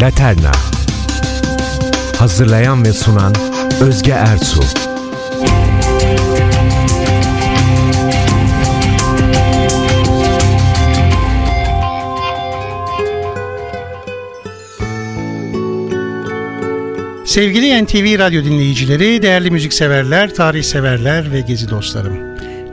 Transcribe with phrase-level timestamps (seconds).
[0.00, 0.52] Laterna.
[2.18, 3.34] Hazırlayan ve sunan
[3.80, 4.85] Özge Ertuğ
[17.36, 22.18] Sevgili NTV Radyo dinleyicileri, değerli müzikseverler, tarih severler ve gezi dostlarım.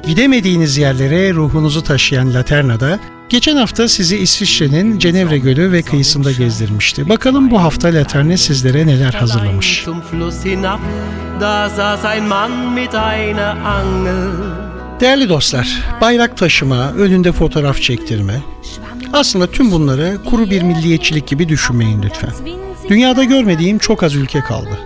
[0.07, 2.99] Gidemediğiniz yerlere ruhunuzu taşıyan Laterna'da
[3.29, 7.09] geçen hafta sizi İsviçre'nin Cenevre Gölü ve kıyısında gezdirmişti.
[7.09, 9.85] Bakalım bu hafta Laterna sizlere neler hazırlamış.
[14.99, 18.41] Değerli dostlar, bayrak taşıma, önünde fotoğraf çektirme.
[19.13, 22.62] Aslında tüm bunları kuru bir milliyetçilik gibi düşünmeyin lütfen.
[22.89, 24.79] Dünyada görmediğim çok az ülke kaldı.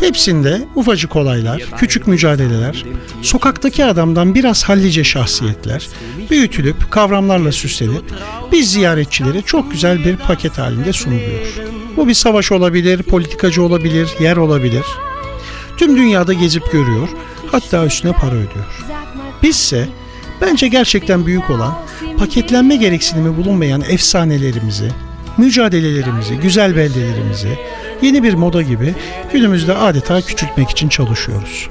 [0.00, 2.84] Hepsinde ufacık olaylar, küçük mücadeleler,
[3.22, 5.88] sokaktaki adamdan biraz hallice şahsiyetler,
[6.30, 8.04] büyütülüp kavramlarla süslenip
[8.52, 11.60] biz ziyaretçilere çok güzel bir paket halinde sunuluyor.
[11.96, 14.84] Bu bir savaş olabilir, politikacı olabilir, yer olabilir.
[15.76, 17.08] Tüm dünyada gezip görüyor,
[17.52, 18.82] hatta üstüne para ödüyor.
[19.42, 19.88] Bizse
[20.40, 21.78] bence gerçekten büyük olan
[22.18, 24.90] paketlenme gereksinimi bulunmayan efsanelerimizi,
[25.38, 27.58] mücadelelerimizi, güzel beldelerimizi
[28.02, 28.94] yeni bir moda gibi
[29.32, 31.68] günümüzde adeta küçültmek için çalışıyoruz.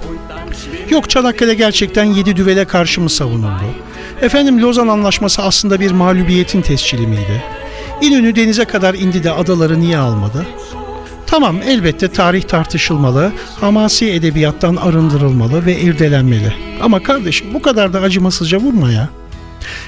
[0.89, 3.63] Yok Çanakkale gerçekten yedi düvele karşı mı savunuldu?
[4.21, 7.43] Efendim Lozan Anlaşması aslında bir mağlubiyetin tescili miydi?
[8.01, 10.45] İnönü denize kadar indi de adaları niye almadı?
[11.27, 16.53] Tamam elbette tarih tartışılmalı, hamasi edebiyattan arındırılmalı ve irdelenmeli.
[16.81, 19.09] Ama kardeşim bu kadar da acımasızca vurma ya.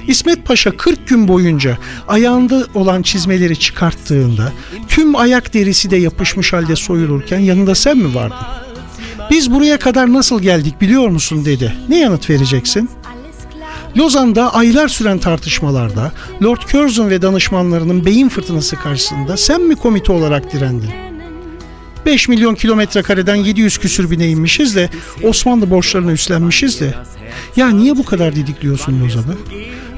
[0.08, 4.53] İsmet Paşa 40 gün boyunca ayağında olan çizmeleri çıkarttığında
[4.88, 8.37] tüm ayak derisi de yapışmış halde soyulurken yanında sen mi vardın?
[9.32, 11.76] Biz buraya kadar nasıl geldik biliyor musun dedi.
[11.89, 12.89] Ne yanıt vereceksin?
[13.98, 16.11] Lozan'da aylar süren tartışmalarda
[16.43, 21.05] Lord Curzon ve danışmanlarının beyin fırtınası karşısında sen mi komite olarak direndin?
[22.05, 24.89] 5 milyon kilometre kareden 700 küsür bine inmişiz de
[25.23, 26.93] Osmanlı borçlarını üstlenmişiz de.
[27.55, 29.36] Ya niye bu kadar didikliyorsun Lozan'ı?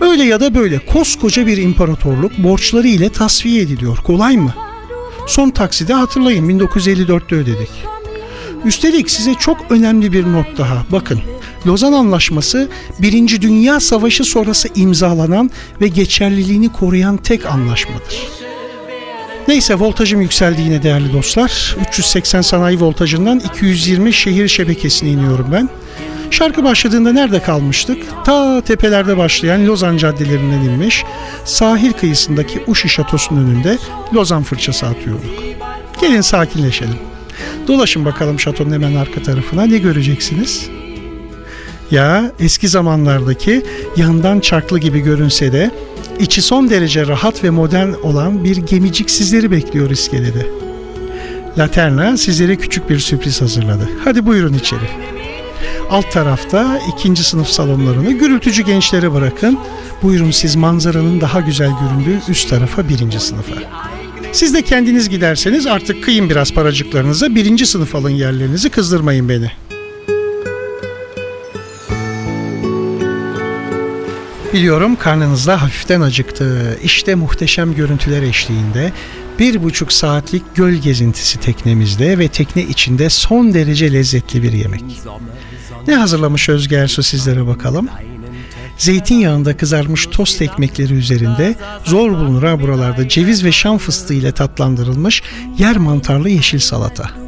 [0.01, 3.97] Öyle ya da böyle koskoca bir imparatorluk borçları ile tasfiye ediliyor.
[3.97, 4.53] Kolay mı?
[5.27, 7.69] Son takside hatırlayın 1954'te ödedik.
[8.65, 10.85] Üstelik size çok önemli bir not daha.
[10.91, 11.21] Bakın
[11.67, 12.69] Lozan Anlaşması
[12.99, 15.51] Birinci Dünya Savaşı sonrası imzalanan
[15.81, 18.46] ve geçerliliğini koruyan tek anlaşmadır.
[19.47, 21.75] Neyse voltajım yükseldi yine değerli dostlar.
[21.89, 25.69] 380 sanayi voltajından 220 şehir şebekesine iniyorum ben.
[26.31, 27.97] Şarkı başladığında nerede kalmıştık?
[28.25, 31.03] Ta tepelerde başlayan Lozan caddelerinden inmiş,
[31.45, 33.77] sahil kıyısındaki Uşi Şatosu'nun önünde
[34.13, 35.43] Lozan fırçası atıyorduk.
[36.01, 36.97] Gelin sakinleşelim.
[37.67, 40.69] Dolaşın bakalım şatonun hemen arka tarafına ne göreceksiniz?
[41.91, 43.65] Ya eski zamanlardaki
[43.97, 45.71] yandan çarklı gibi görünse de
[46.19, 50.47] içi son derece rahat ve modern olan bir gemicik sizleri bekliyor iskelede.
[51.57, 53.89] Laterna sizlere küçük bir sürpriz hazırladı.
[54.03, 54.89] Hadi buyurun içeri.
[55.89, 59.59] Alt tarafta ikinci sınıf salonlarını gürültücü gençlere bırakın.
[60.03, 63.55] Buyurun siz manzaranın daha güzel göründüğü üst tarafa birinci sınıfa.
[64.31, 69.51] Siz de kendiniz giderseniz artık kıyın biraz paracıklarınıza birinci sınıf alın yerlerinizi kızdırmayın beni.
[74.57, 76.79] Biliyorum karnınızda hafiften acıktı.
[76.83, 78.91] İşte muhteşem görüntüler eşliğinde
[79.39, 84.83] bir buçuk saatlik göl gezintisi teknemizde ve tekne içinde son derece lezzetli bir yemek.
[85.87, 87.89] Ne hazırlamış Özge Ersu sizlere bakalım.
[88.77, 95.23] Zeytinyağında kızarmış tost ekmekleri üzerinde zor bulunur ha buralarda ceviz ve şam fıstığı ile tatlandırılmış
[95.57, 97.26] yer mantarlı yeşil salata.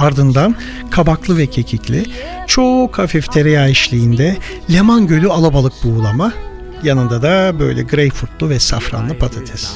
[0.00, 0.56] Ardından
[0.90, 2.04] kabaklı ve kekikli,
[2.46, 4.36] çok hafif tereyağı eşliğinde
[4.72, 6.32] Leman Gölü alabalık buğulama,
[6.82, 9.72] yanında da böyle greyfurtlu ve safranlı patates.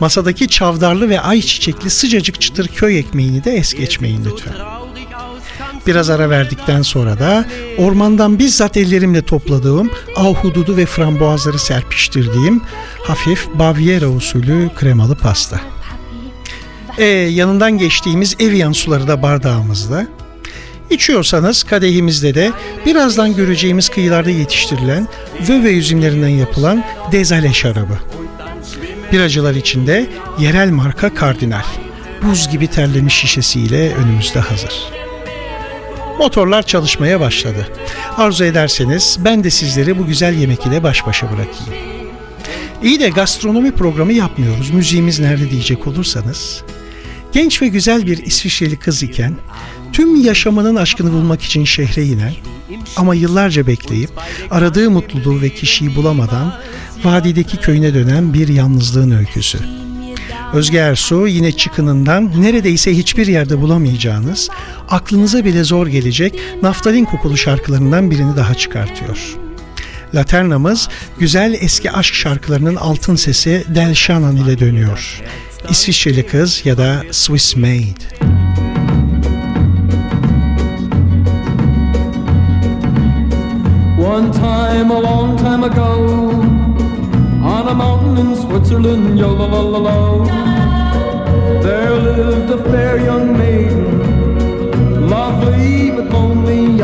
[0.00, 4.54] Masadaki çavdarlı ve ayçiçekli sıcacık çıtır köy ekmeğini de es geçmeyin lütfen.
[5.86, 7.44] Biraz ara verdikten sonra da
[7.78, 12.62] ormandan bizzat ellerimle topladığım ahududu ve frambuazları serpiştirdiğim
[13.02, 15.73] hafif Baviera usulü kremalı pasta.
[16.98, 20.06] E, yanından geçtiğimiz Evian suları da bardağımızda.
[20.90, 22.52] İçiyorsanız kadehimizde de
[22.86, 25.08] birazdan göreceğimiz kıyılarda yetiştirilen
[25.48, 27.98] vöve üzümlerinden yapılan dezale şarabı.
[29.12, 30.06] Biracılar içinde
[30.38, 31.62] yerel marka Kardinal.
[32.22, 34.72] Buz gibi terlemiş şişesiyle önümüzde hazır.
[36.18, 37.68] Motorlar çalışmaya başladı.
[38.16, 41.94] Arzu ederseniz ben de sizleri bu güzel yemek ile baş başa bırakayım.
[42.82, 44.70] İyi de gastronomi programı yapmıyoruz.
[44.70, 46.62] Müziğimiz nerede diyecek olursanız.
[47.34, 49.34] Genç ve güzel bir İsviçreli kız iken
[49.92, 52.32] tüm yaşamının aşkını bulmak için şehre inen
[52.96, 54.10] ama yıllarca bekleyip
[54.50, 56.54] aradığı mutluluğu ve kişiyi bulamadan
[57.04, 59.58] vadideki köyüne dönen bir yalnızlığın öyküsü.
[60.52, 64.48] Özge Ersu yine çıkınından neredeyse hiçbir yerde bulamayacağınız,
[64.88, 69.36] aklınıza bile zor gelecek naftalin kokulu şarkılarından birini daha çıkartıyor.
[70.14, 70.88] Laternamız
[71.18, 75.22] güzel eski aşk şarkılarının altın sesi Del Shannon ile dönüyor.
[75.70, 77.96] İsviçreli kız ya da Swiss Maid.
[83.98, 85.94] One time, a long time ago,
[87.44, 90.24] on a mountain in Switzerland, yo la la la la,
[91.62, 96.82] there lived a fair young maiden, lovely but lonely,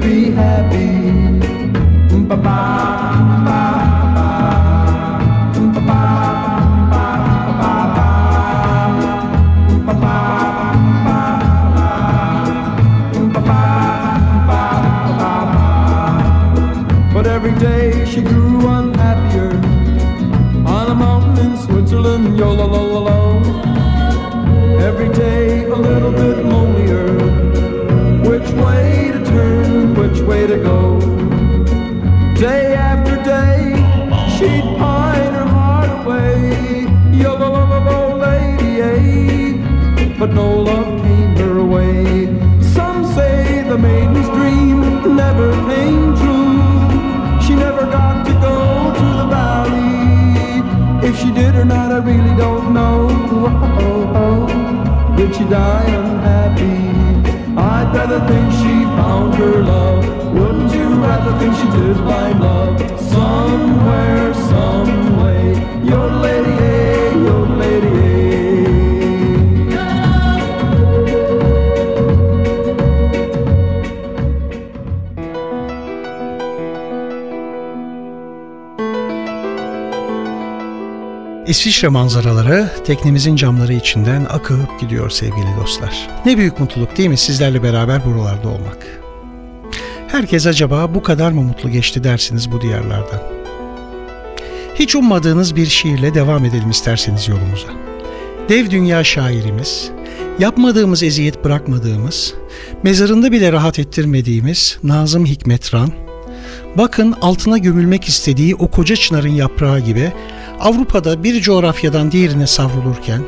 [0.00, 0.88] be happy.
[17.14, 19.50] But every day she grew unhappier
[20.66, 23.18] on a mountain in Switzerland, yo la la la la.
[24.88, 25.37] Every day
[51.38, 53.06] did or not, I really don't know.
[53.10, 55.16] Oh, oh.
[55.16, 56.78] Did she die unhappy?
[57.56, 60.02] I'd rather think she found her love.
[60.34, 62.74] Wouldn't you rather think she did find love?
[63.14, 64.92] Somewhere, some
[65.22, 65.77] way.
[81.48, 86.08] İsviçre manzaraları teknemizin camları içinden akıp gidiyor sevgili dostlar.
[86.26, 88.86] Ne büyük mutluluk değil mi sizlerle beraber buralarda olmak.
[90.08, 93.22] Herkes acaba bu kadar mı mutlu geçti dersiniz bu diyarlardan.
[94.74, 97.68] Hiç ummadığınız bir şiirle devam edelim isterseniz yolumuza.
[98.48, 99.90] Dev dünya şairimiz,
[100.38, 102.34] yapmadığımız eziyet bırakmadığımız,
[102.82, 105.92] mezarında bile rahat ettirmediğimiz Nazım Hikmetran,
[106.76, 110.12] bakın altına gömülmek istediği o koca çınarın yaprağı gibi
[110.60, 113.22] Avrupa'da bir coğrafyadan diğerine savrulurken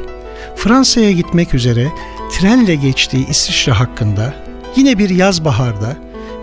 [0.56, 1.88] Fransa'ya gitmek üzere
[2.32, 4.34] trenle geçtiği İsviçre hakkında
[4.76, 5.96] yine bir yaz baharda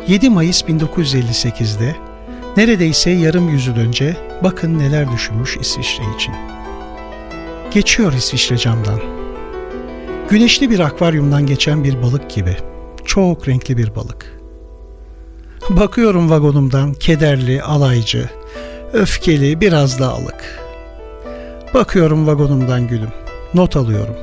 [0.08, 1.96] 7 Mayıs 1958'de
[2.58, 6.34] neredeyse yarım yüzyıl önce bakın neler düşünmüş İsviçre için.
[7.72, 9.00] Geçiyor İsviçre camdan.
[10.30, 12.58] Güneşli bir akvaryumdan geçen bir balık gibi.
[13.06, 14.40] Çok renkli bir balık.
[15.70, 18.30] Bakıyorum vagonumdan kederli, alaycı,
[18.94, 20.67] öfkeli, biraz da alık.
[21.74, 23.12] Bakıyorum vagonumdan gülüm.
[23.54, 24.16] Not alıyorum.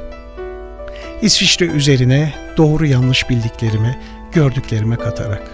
[1.22, 3.98] İsviçre üzerine doğru yanlış bildiklerimi,
[4.32, 5.50] gördüklerime katarak.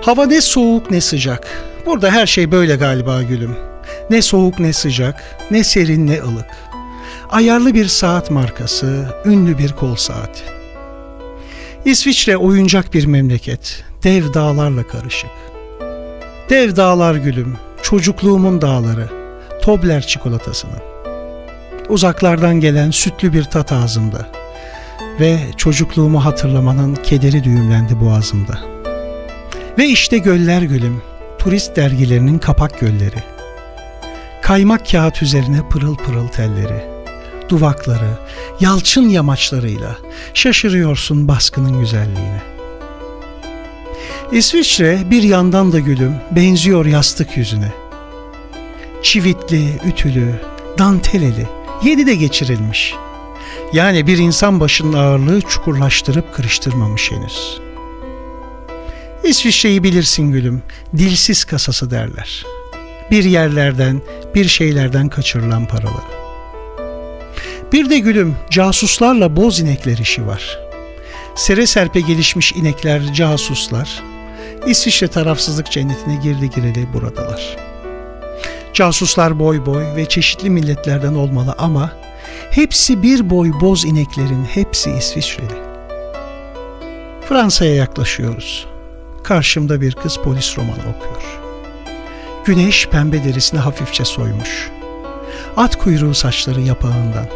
[0.00, 1.48] Hava ne soğuk ne sıcak.
[1.86, 3.56] Burada her şey böyle galiba gülüm.
[4.10, 6.50] Ne soğuk ne sıcak, ne serin ne ılık.
[7.30, 10.42] Ayarlı bir saat markası, ünlü bir kol saati.
[11.84, 15.30] İsviçre oyuncak bir memleket, dev dağlarla karışık.
[16.50, 19.17] Dev dağlar gülüm, çocukluğumun dağları,
[19.62, 20.80] Tobler çikolatasının.
[21.88, 24.26] Uzaklardan gelen sütlü bir tat ağzımda
[25.20, 28.58] ve çocukluğumu hatırlamanın kederi düğümlendi boğazımda.
[29.78, 31.02] Ve işte göller gülüm,
[31.38, 33.22] turist dergilerinin kapak gölleri.
[34.42, 36.84] Kaymak kağıt üzerine pırıl pırıl telleri.
[37.48, 38.10] Duvakları,
[38.60, 39.96] yalçın yamaçlarıyla
[40.34, 42.42] şaşırıyorsun baskının güzelliğine.
[44.32, 47.72] İsviçre bir yandan da gülüm benziyor yastık yüzüne.
[49.02, 50.34] Çivitli, ütülü,
[50.78, 51.46] danteleli,
[51.84, 52.94] yedi de geçirilmiş.
[53.72, 57.60] Yani bir insan başının ağırlığı çukurlaştırıp kırıştırmamış henüz.
[59.24, 60.62] İsviçre'yi bilirsin gülüm,
[60.96, 62.46] dilsiz kasası derler.
[63.10, 64.02] Bir yerlerden,
[64.34, 66.18] bir şeylerden kaçırılan paraları.
[67.72, 70.58] Bir de gülüm, casuslarla boz inekler işi var.
[71.34, 74.02] Sere serpe gelişmiş inekler, casuslar,
[74.66, 77.67] İsviçre tarafsızlık cennetine girdi gireli buradalar.
[78.78, 81.92] Casuslar boy boy ve çeşitli milletlerden olmalı ama
[82.50, 85.62] hepsi bir boy boz ineklerin hepsi İsviçreli.
[87.28, 88.66] Fransa'ya yaklaşıyoruz.
[89.24, 91.40] Karşımda bir kız polis romanı okuyor.
[92.44, 94.70] Güneş pembe derisini hafifçe soymuş.
[95.56, 97.26] At kuyruğu saçları yapağından.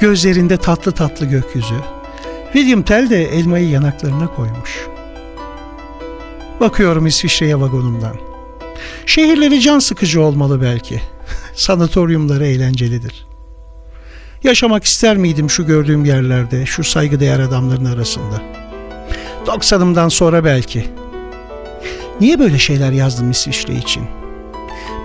[0.00, 1.80] Gözlerinde tatlı tatlı gökyüzü.
[2.52, 4.86] William Tell de elmayı yanaklarına koymuş.
[6.60, 8.27] Bakıyorum İsviçre'ye vagonumdan.
[9.08, 11.02] Şehirleri can sıkıcı olmalı belki.
[11.54, 13.26] Sanatoryumları eğlencelidir.
[14.44, 18.42] Yaşamak ister miydim şu gördüğüm yerlerde, şu saygıdeğer adamların arasında?
[19.46, 20.86] 90'ımdan sonra belki.
[22.20, 24.02] Niye böyle şeyler yazdım İsviçre için?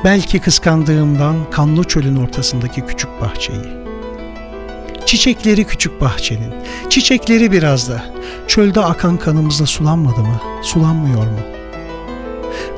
[0.03, 3.83] Belki kıskandığımdan kanlı çölün ortasındaki küçük bahçeyi.
[5.05, 6.53] Çiçekleri küçük bahçenin,
[6.89, 8.05] çiçekleri biraz da.
[8.47, 11.62] Çölde akan kanımızla sulanmadı mı, sulanmıyor mu?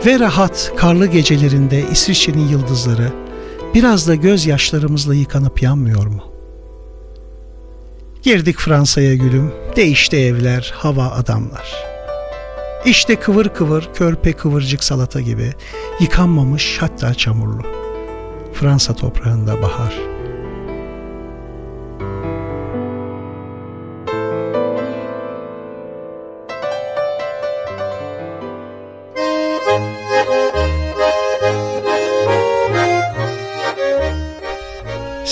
[0.06, 3.14] Ve rahat karlı gecelerinde İsviçre'nin yıldızları
[3.74, 6.24] biraz da gözyaşlarımızla yıkanıp yanmıyor mu?
[8.24, 11.74] Girdik Fransa'ya gülüm, değişti evler, hava adamlar.
[12.86, 15.54] İşte kıvır kıvır, körpe kıvırcık salata gibi,
[16.00, 17.64] yıkanmamış hatta çamurlu.
[18.54, 20.15] Fransa toprağında bahar.''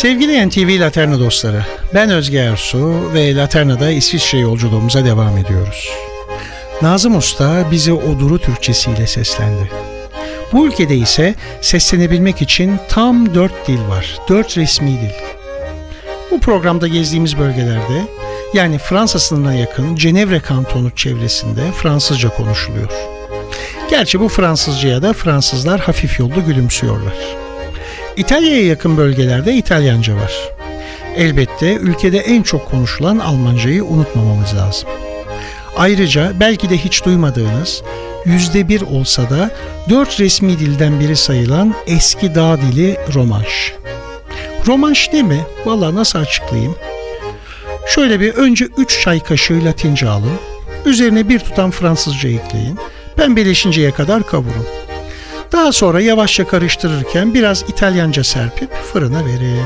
[0.03, 5.89] Sevgili NTV Laterna dostları, ben Özge Ersu ve Laterna'da İsviçre yolculuğumuza devam ediyoruz.
[6.81, 9.69] Nazım Usta bize o duru Türkçesiyle seslendi.
[10.53, 15.13] Bu ülkede ise seslenebilmek için tam dört dil var, dört resmi dil.
[16.31, 18.07] Bu programda gezdiğimiz bölgelerde
[18.53, 22.91] yani Fransa sınırına yakın Cenevre kantonu çevresinde Fransızca konuşuluyor.
[23.89, 27.42] Gerçi bu Fransızcaya da Fransızlar hafif yollu gülümsüyorlar.
[28.17, 30.33] İtalya'ya yakın bölgelerde İtalyanca var.
[31.15, 34.89] Elbette ülkede en çok konuşulan Almancayı unutmamamız lazım.
[35.77, 37.83] Ayrıca belki de hiç duymadığınız
[38.25, 39.51] yüzde bir olsa da
[39.89, 43.73] dört resmi dilden biri sayılan eski dağ dili Romanş.
[44.67, 45.39] Romanş ne mi?
[45.65, 46.75] Valla nasıl açıklayayım?
[47.87, 50.39] Şöyle bir önce 3 çay kaşığı Latince alın.
[50.85, 52.79] Üzerine bir tutam Fransızca ekleyin.
[53.15, 54.65] Pembeleşinceye kadar kavurun.
[55.53, 59.65] Daha sonra yavaşça karıştırırken biraz İtalyanca serpip fırına verin.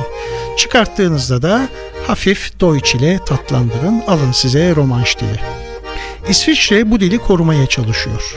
[0.58, 1.68] Çıkarttığınızda da
[2.08, 4.04] hafif Deutsch ile tatlandırın.
[4.08, 5.40] Alın size romanş dili.
[6.30, 8.36] İsviçre bu dili korumaya çalışıyor.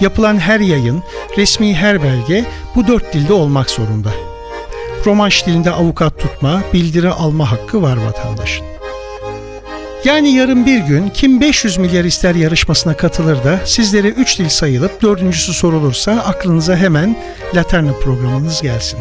[0.00, 1.02] Yapılan her yayın,
[1.36, 4.10] resmi her belge bu dört dilde olmak zorunda.
[5.06, 8.75] Romanş dilinde avukat tutma, bildiri alma hakkı var vatandaşın.
[10.04, 15.02] Yani yarın bir gün kim 500 milyar ister yarışmasına katılır da sizlere 3 dil sayılıp
[15.02, 17.16] dördüncüsü sorulursa aklınıza hemen
[17.54, 18.98] Laterna programınız gelsin.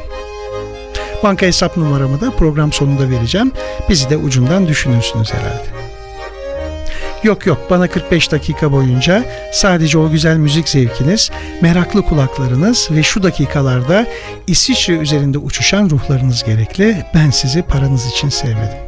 [1.23, 3.51] Banka hesap numaramı da program sonunda vereceğim.
[3.89, 5.75] Bizi de ucundan düşünürsünüz herhalde.
[7.23, 9.23] Yok yok bana 45 dakika boyunca
[9.53, 14.07] sadece o güzel müzik zevkiniz, meraklı kulaklarınız ve şu dakikalarda
[14.47, 17.05] İsviçre üzerinde uçuşan ruhlarınız gerekli.
[17.13, 18.84] Ben sizi paranız için sevmedim.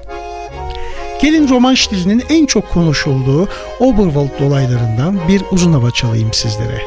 [1.21, 6.81] Gelin romanş dilinin en çok konuşulduğu Oberwald dolaylarından bir uzun hava çalayım sizlere.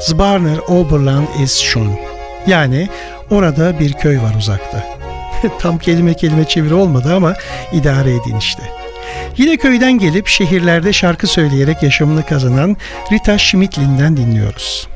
[0.00, 1.98] Zbarner Oberland ist schon.
[2.46, 2.88] Yani
[3.30, 4.84] orada bir köy var uzakta.
[5.58, 7.34] Tam kelime kelime çeviri olmadı ama
[7.72, 8.62] idare edin işte.
[9.36, 12.76] Yine köyden gelip şehirlerde şarkı söyleyerek yaşamını kazanan
[13.12, 14.88] Rita Schmidlin'den dinliyoruz.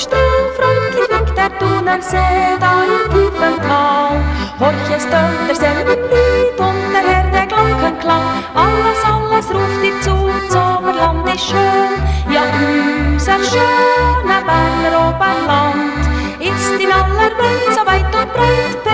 [0.00, 0.46] Strahl.
[0.56, 4.16] Freundlich winkt der Thunersee da im tiefen Tal.
[4.58, 8.44] Horch, es tönt derselben Lied und der Herr der Glocken klang.
[8.54, 10.16] Alles, alles ruft dir zu,
[10.48, 11.92] Sommerland ist schön.
[12.32, 16.00] Ja, unser schöner Berner Oberland
[16.40, 18.89] ist in aller Welt so weit und breit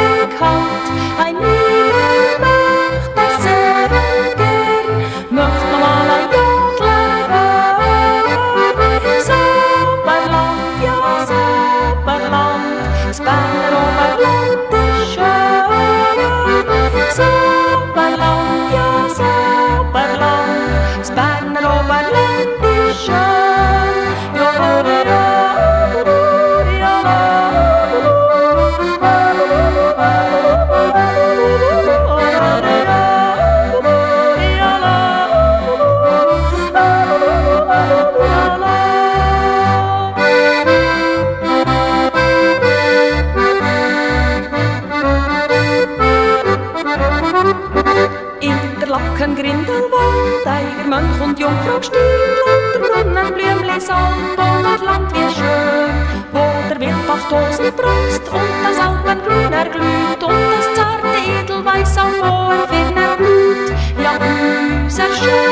[49.36, 52.00] Grindelwald, Eiger Mönch und Jungfrau still,
[52.46, 55.92] und der Brunnen Blümli das Land wie schön,
[56.32, 62.66] wo der Wildbach tosend brunst, und das Alpengrün erglüht, und das zarte Edelweiß auf hoher
[62.68, 63.72] Firner blüht.
[64.02, 65.45] Ja, unser schöner